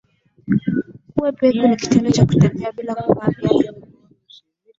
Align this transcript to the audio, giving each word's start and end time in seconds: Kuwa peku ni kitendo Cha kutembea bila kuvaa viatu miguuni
Kuwa 1.09 1.31
peku 1.33 1.67
ni 1.67 1.75
kitendo 1.75 2.11
Cha 2.11 2.25
kutembea 2.25 2.71
bila 2.71 2.95
kuvaa 2.95 3.27
viatu 3.27 3.57
miguuni 3.57 3.97